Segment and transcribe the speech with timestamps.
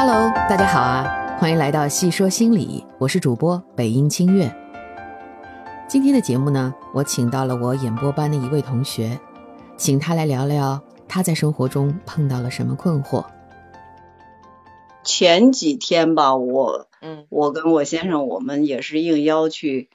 [0.00, 4.48] Hello，大家好啊，欢迎来到细说心理，我是主播北音清月。
[5.88, 9.18] 今天的节目呢，我请到了我演播班的一位同学，
[9.76, 13.24] 请他来聊聊他在生活中碰到了什么困惑。
[15.02, 19.90] 前几天吧，我嗯我跟我先生，我们也是应邀去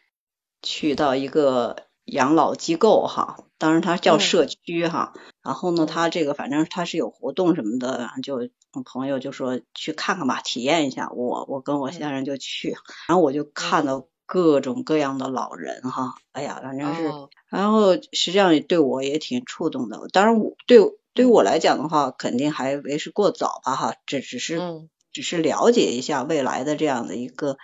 [0.62, 5.14] 去到一个养老机构哈，当然它叫嗯社区哈。
[5.42, 8.50] 然后呢，嗯它这个反正它是有活动什么的，然后就
[8.84, 11.10] 朋友就说去看看吧，体验一下。
[11.12, 12.76] 我我跟我先生就去，
[13.08, 19.98] 然后我就看到各种各样的老人哈，哎呀，反正是，哦然后实际上也对我也挺触动的。
[20.12, 20.80] 当然我对
[21.14, 24.60] 对于我来讲的话，肯定还为时过早吧哈，这只是。
[24.60, 27.58] 嗯只是了解一下未来的这样的一个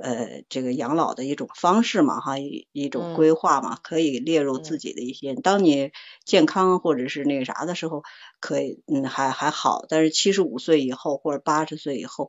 [0.00, 5.34] 呃这个养老的一种方式嘛哈，一一种嗯规划嘛，可以列入自嗯己的一些。
[5.34, 5.90] 当你
[6.24, 8.02] 健康或者是那个啥的时候，
[8.40, 12.28] 可以嗯还还好，但是七十五岁以后或者八十岁以后，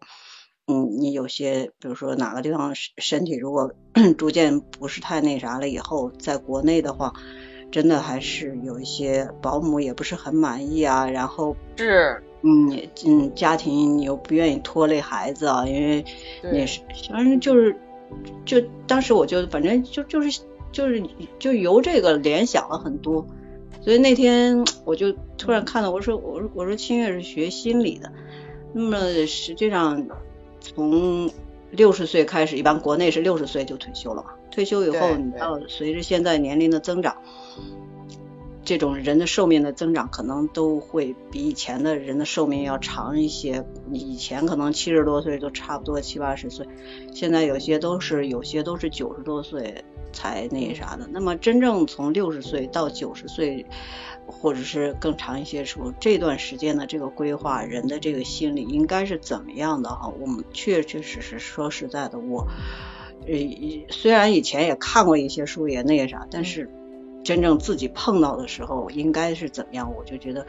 [0.67, 3.73] 嗯，你有些比如说哪个地方身身体如果
[4.17, 7.13] 逐渐不是太那啥了以后，在国内的话。
[7.71, 12.71] 真的还是有一些保姆也不是很满意啊，然后是，嗯
[13.05, 16.03] 嗯，家庭你又不愿意拖累孩子啊，因为
[16.41, 16.79] 对也是，
[17.11, 17.75] 反正就是，
[18.45, 21.03] 就当时我就反正就就是就是
[21.39, 23.25] 就由这个联想了很多，
[23.81, 28.11] 所以那天我就突然看到，我说我说我说清月是学心理的，
[28.73, 30.07] 那么实际上
[30.59, 31.29] 从
[31.77, 37.15] 六十岁开始，一般国内是六十岁就退休了嘛，退休以后你到随着现在年龄的增长。
[38.65, 43.63] 这种人的寿命的增长，可能都会比以前的人的寿命要长一些。
[43.93, 46.67] 以前可能七十多岁都差不多七八十岁，
[47.13, 49.85] 现在有些都是有些都是九十多岁
[50.17, 51.07] 才那啥的。
[51.11, 53.65] 那么真正从六十岁到九十岁，
[54.25, 60.11] 或者是更长一些时候，这段时间的这个规划，人的这个心理应该是怎么样的哈？
[60.19, 62.47] 我们确确实实说实在的，我
[63.27, 63.33] 呃
[63.89, 66.69] 虽然以前也看过一些书，也那个啥，但是。
[67.23, 69.93] 真正自己碰到的时候，应该是怎么样？
[69.93, 70.47] 我就觉得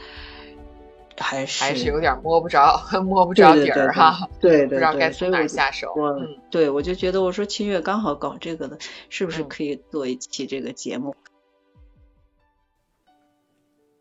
[1.19, 5.93] 还是还是有点摸不着 摸不着底儿哈，对对不知道，该从哪下手。
[5.97, 11.15] 我嗯对我就觉得我说清月刚好搞这个的，是不是嗯可以做一期这个节目？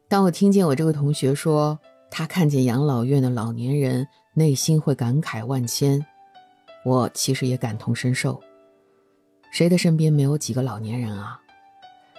[0.08, 1.78] 当我听见我这个同学说
[2.10, 6.06] 他看见养老院的老年人，内心会感慨万千，
[6.86, 8.42] 我其实也感同身受。
[9.52, 11.42] 谁的身边没有几个老年人啊？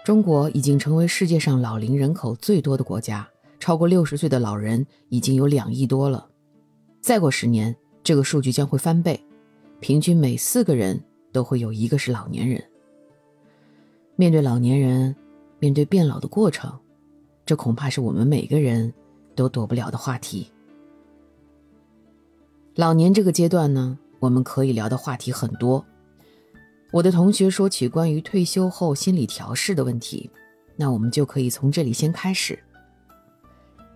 [0.04, 6.28] 中国已经成为世界上老龄人口最多的国家，超过六十岁的老人已经有两亿多了。
[7.00, 9.19] 再过十年，这个数据将会翻倍，
[9.80, 11.02] 平均每四个人
[11.32, 12.62] 都会有一个是老年人。
[14.16, 15.14] 面对老年人，
[15.58, 16.72] 面对变老的过程，
[17.47, 18.92] 这恐怕是我们每个人
[19.34, 20.50] 都躲不了的话题。
[22.74, 25.84] 老年这个阶段呢，我们可以聊的话题很多。
[26.91, 30.30] 我的同学说起关于退休后心理调试的问题，
[30.74, 32.58] 那我们就可以从这里先开始。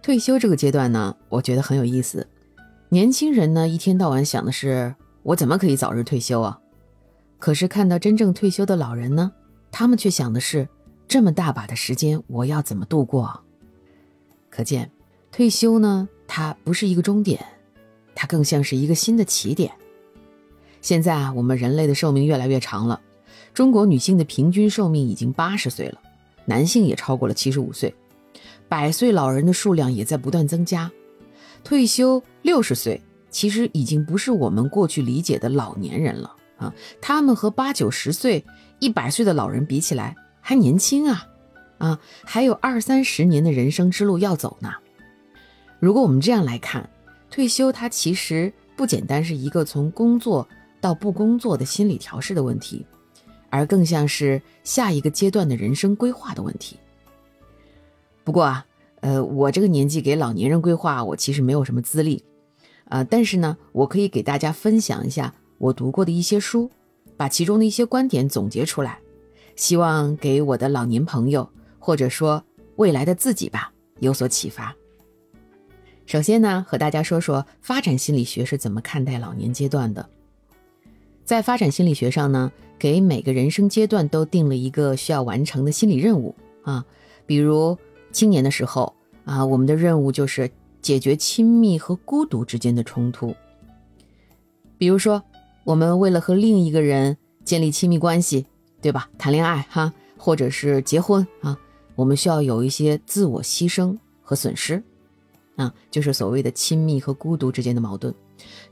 [0.03, 2.27] 退休这个阶段呢，我觉得很有意思。
[2.89, 4.93] 年轻人呢，一天到晚想的是
[5.23, 6.59] 我怎么可以早日退休啊？
[7.39, 9.31] 可是看到真正退休的老人呢，
[9.71, 10.69] 他们却想的是
[11.07, 13.41] 这么大把的时间，我要怎么度过？
[14.51, 14.91] 可见，
[15.31, 17.45] 退休呢，它不是一个终点，
[18.13, 19.71] 它更像是一个新的起点。
[20.81, 23.01] 现在啊，我们人类的寿命越来越长了。
[23.55, 26.01] 中国女性的平均寿命已经八十岁了，
[26.45, 27.95] 男性也超过了七十五岁，
[28.73, 30.91] 百岁老人的数量也在不断增加。
[31.63, 38.43] 退休六十岁，其实已经不是我们过去理解的老年人了啊，他们和八九十岁、
[38.79, 41.29] 一百岁的老人比起来还年轻啊，
[41.77, 44.73] 啊，还有二三十年的人生之路要走呢。
[45.79, 46.89] 如果我们这样来看，
[47.29, 50.49] 退休它其实不简单是一个从工作
[50.81, 52.87] 到不工作的心理调试的问题，
[53.51, 56.79] 而更像是下一个阶段的人生规划的问题。
[58.25, 58.65] 不过啊，
[59.01, 62.23] 呃，我这个年纪给老年人规划，我其实没有什么资历，
[62.85, 66.71] 啊，但是呢，我可以给大家分享一下我读过的一些书，
[67.17, 68.99] 把其中的一些观点总结出来，
[69.57, 71.49] 希望给我的老年朋友
[71.79, 72.43] 或者说
[72.77, 74.75] 未来的自己吧有所启发。
[76.07, 80.09] 首先呢，和大家说说发展心理学是怎么看待老年阶段的。
[81.25, 86.85] 在发展心理学上呢，给每个人生阶段都定了一个需要完成的心理任务啊，
[87.25, 87.79] 比如
[88.13, 88.95] 青年的时候
[89.25, 90.51] 啊，我们的任务就是
[90.81, 93.35] 解决亲密和孤独之间的冲突。
[94.79, 95.23] 比如说，
[95.65, 98.47] 我们为了和另一个人建立亲密关系，
[98.81, 99.09] 对吧？
[99.17, 101.59] 谈恋爱哈，或者是结婚啊，
[101.95, 104.83] 我们需要有一些自我牺牲和损失。
[105.55, 108.13] 啊，就是所谓的亲密和孤独之间的矛盾。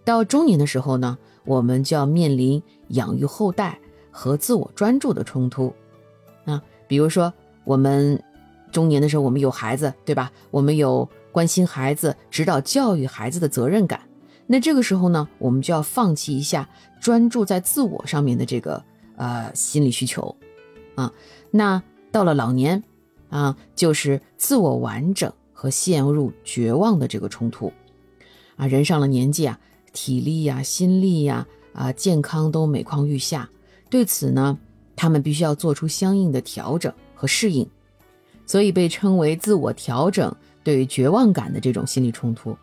[0.02, 3.78] 到中年的时候呢，我们就要面临养育后代
[4.10, 5.72] 和自我专注的冲突。
[6.46, 7.32] 啊，比如说
[7.64, 8.20] 我们
[8.72, 10.30] 中年的时候，我们有孩子，对吧？
[10.50, 14.00] 我们有关心孩子、指导教育孩子的责任感。
[14.46, 16.68] 那这个时候呢，我们就要放弃一下
[17.00, 18.82] 专注在自我上面的这个
[19.16, 20.34] 呃心理需求。
[20.94, 21.12] 啊，
[21.50, 22.82] 那到了老年，
[23.28, 27.72] 啊，就是自我完整和陷入绝望的这个冲突。
[28.56, 29.58] 啊，人上了年纪啊。
[29.92, 33.50] 体力呀、心力呀、啊健康都每况愈下，
[33.88, 34.56] 对此呢，
[34.94, 37.68] 他们必须要做出相应的调整和适应，
[38.50, 42.56] 所以被称为自我调整对绝望感的这种心理冲突。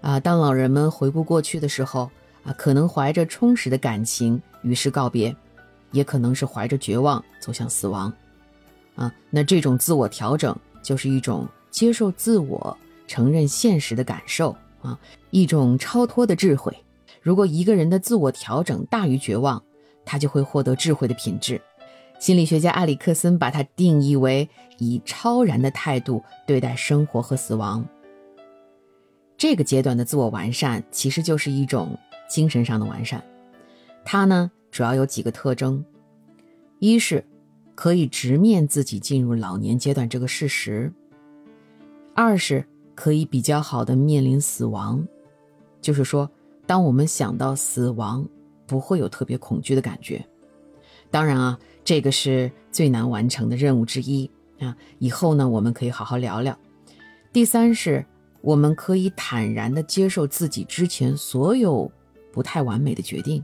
[0.00, 2.10] 啊，当老人们回顾过去的时候，
[2.42, 5.32] 啊，可能怀着充实的感情与世告别，
[5.92, 8.12] 也可能是怀着绝望走向死亡。
[8.96, 10.52] 啊，那这种自我调整
[10.82, 12.76] 就是一种接受自我、
[13.06, 14.50] 承认现实的感受。
[14.82, 14.98] 啊，
[15.30, 16.76] 一种超脱的智慧。
[17.22, 19.62] 如果一个人的自我调整大于绝望，
[20.04, 21.60] 他就会获得智慧的品质。
[22.18, 24.48] 心理学家埃里克森把它定义为
[24.78, 27.86] 以超然的态度对待生活和死亡。
[29.36, 31.96] 这个阶段的自我完善其实就是一种
[32.28, 33.22] 精神上的完善。
[34.04, 35.84] 它呢，主要有几个特征：
[36.78, 37.24] 一是
[37.74, 40.90] 可以直面自己进入老年阶段这个事实；
[42.14, 42.64] 二是。
[43.00, 45.06] 可以比较好的面临死亡，
[45.80, 46.28] 就是说，
[46.66, 48.28] 当我们想到死亡，
[48.66, 50.26] 不会有特别恐惧的感觉。
[51.10, 54.76] 当然啊，这个是最难完成的任务之一啊。
[54.98, 56.56] 以后呢，我们可以好好聊聊。
[57.32, 58.04] 第三是，
[58.40, 61.90] 我们可以坦然的接受自己之前所有
[62.32, 63.42] 不太完美的决定。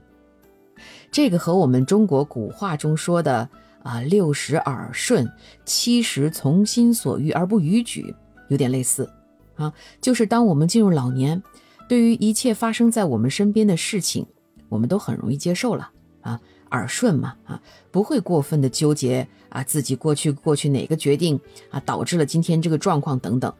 [1.10, 3.48] 这个和我们中国古话中说的
[3.82, 5.30] 啊“六十耳顺，
[5.64, 8.14] 七十从心所欲而不逾矩”
[8.48, 9.08] 有点类似。
[9.54, 11.40] 啊，就是当我们进入老年，
[11.88, 14.26] 对于一切发生在我们身边的事情，
[14.68, 16.40] 我们都很容易接受了啊，
[16.74, 17.60] 耳顺嘛啊，
[17.90, 21.38] 不会过分的纠结啊自己过去过去哪个决定
[21.70, 23.52] 啊导致了今天这个状况等等，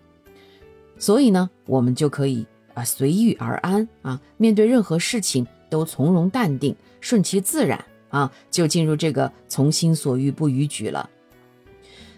[0.99, 2.45] 所以呢，我们就可以
[2.75, 11.09] 啊随遇而安啊，面对任何事情都从容淡定，顺其自然啊，就进入这个从心所欲不逾矩了。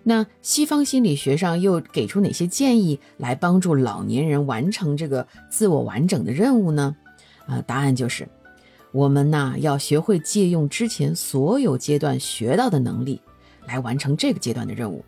[0.09, 6.97] 那西方心理学上又给出哪些建议来帮助老年人完成这个自我完整的任务呢？
[7.47, 8.29] 啊，答案就是，
[8.97, 13.21] 我们呢要学会借用之前所有阶段学到的能力，
[13.67, 15.05] 来完成这个阶段的任务。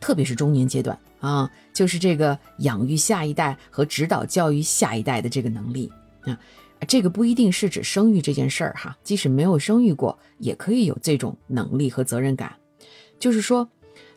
[0.00, 6.38] 特别是中年阶段啊，就是这个养育下一代和指导教育下一代的这个能力啊，
[6.88, 12.56] 这个不一定是指生育这件事儿哈，即使没有生育过，也可以有这种能力和责任感，
[13.18, 13.68] 就是说。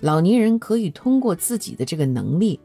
[0.02, 2.58] 老年人可以通过自己的这个能力，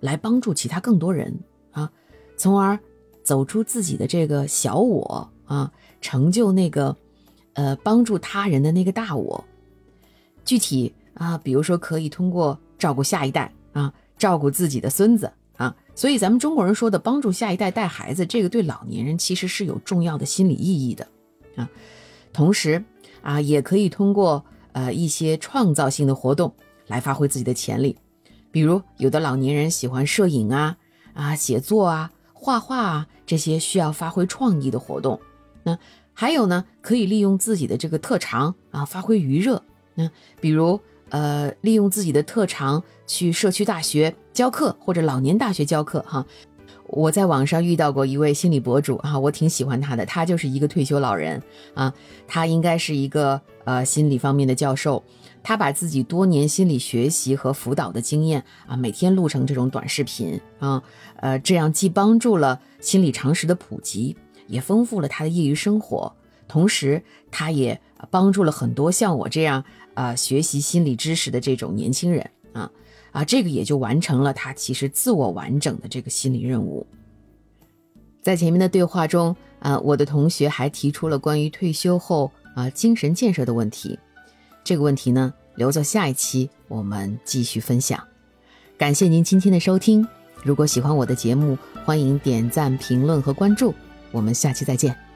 [0.00, 1.34] 来帮助其他更多人
[1.70, 1.90] 啊，
[2.36, 2.78] 从而
[3.22, 6.96] 走出自己的这个小我啊，成就那个
[7.52, 9.44] 呃帮助他人的那个大我。
[10.44, 21.06] 具体啊，比如说可以通过照顾下一代啊，照顾自己的孙子啊，所以咱们中国人说的帮助下一代带孩子，这个对老年人其实是有重要的心理意义的
[21.56, 21.68] 啊。
[22.32, 22.82] 同时
[23.20, 26.54] 啊，也可以通过呃一些创造性的活动。
[26.88, 27.96] 来发挥自己的潜力，
[28.50, 30.76] 比如有的老年人喜欢摄影啊、
[31.14, 35.18] 啊写作啊、画画啊这些需要发挥创意的活动。
[35.64, 35.78] 那
[36.12, 39.62] 还有呢，可以利用自己的这个特长啊，发挥余热。
[39.94, 46.24] 那比如呃，利用自己的特长去社区大学教课，或者老年大学教课哈。
[46.86, 51.42] 我在网上遇到过一位心理博主啊，我挺喜欢他的，他就是一个退休老人
[51.74, 51.92] 啊，
[52.26, 55.02] 他应该是一个呃心理方面的教授。
[55.42, 60.82] 他把自己多年心理学习和辅导的经验啊，每天录成这种短视频啊，
[61.16, 64.16] 呃，这样既帮助了心理常识的普及，
[64.52, 66.14] 也丰富了他的业余生活，
[66.46, 67.80] 同时他也
[68.10, 72.70] 帮助了很多像我这样啊学习心理知识的这种年轻人啊
[73.12, 76.86] 啊，这个也就完成了他其实自我完整的这个心理任务。
[78.20, 83.98] 在前面的对话中啊，我的同学还提出了关于退休后啊精神建设的问题。
[84.62, 87.98] 这个问题呢，留作下一期我们继续分享。
[88.76, 90.06] 感谢您今天的收听。
[90.44, 93.72] 如果喜欢我的节目，欢迎点赞、评论和关注。
[94.12, 95.11] 我们下期再见。